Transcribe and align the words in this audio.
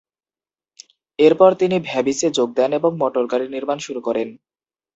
এরপর 1.19 1.51
তিনি 1.53 1.77
ভ্যাবিসে 1.87 2.27
যোগ 2.37 2.49
দেন 2.55 2.71
এবং 2.79 2.91
মোটরগাড়ি 3.01 3.45
নির্মাণ 3.47 3.77
শুরু 3.79 3.99
করেন। 4.07 4.27